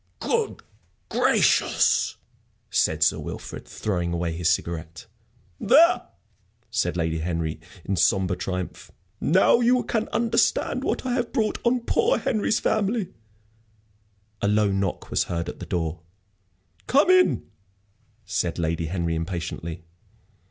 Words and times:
"Good 0.19 0.63
gracious!" 1.09 2.17
said 2.71 3.03
Sir 3.03 3.19
Wilfrid, 3.19 3.67
throwing 3.67 4.13
away 4.13 4.35
his 4.35 4.49
cigarette. 4.49 5.05
"There!" 5.59 6.01
said 6.71 6.97
Lady 6.97 7.19
Henry, 7.19 7.59
in 7.85 7.95
sombre 7.97 8.35
triumph. 8.35 8.89
"Now 9.19 9.59
you 9.59 9.83
can 9.83 10.07
understand 10.07 10.83
what 10.83 11.05
I 11.05 11.13
have 11.13 11.31
brought 11.31 11.59
on 11.63 11.81
poor 11.81 12.17
Henry's 12.17 12.59
family." 12.59 13.13
A 14.41 14.47
low 14.47 14.71
knock 14.71 15.11
was 15.11 15.25
heard 15.25 15.47
at 15.47 15.59
the 15.59 15.67
door. 15.67 16.01
"Come 16.87 17.11
in," 17.11 17.45
said 18.25 18.57
Lady 18.57 18.87
Henry, 18.87 19.13
impatiently. 19.13 19.83